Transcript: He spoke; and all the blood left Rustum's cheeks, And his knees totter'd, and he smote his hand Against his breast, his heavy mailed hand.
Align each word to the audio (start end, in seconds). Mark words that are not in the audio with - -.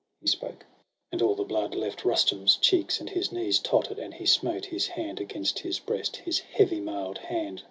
He 0.19 0.25
spoke; 0.25 0.65
and 1.11 1.21
all 1.21 1.35
the 1.35 1.43
blood 1.43 1.75
left 1.75 2.03
Rustum's 2.05 2.55
cheeks, 2.57 2.99
And 2.99 3.11
his 3.11 3.31
knees 3.31 3.59
totter'd, 3.59 3.99
and 3.99 4.15
he 4.15 4.25
smote 4.25 4.65
his 4.65 4.87
hand 4.87 5.19
Against 5.21 5.59
his 5.59 5.77
breast, 5.77 6.15
his 6.15 6.39
heavy 6.39 6.79
mailed 6.81 7.19
hand. 7.19 7.59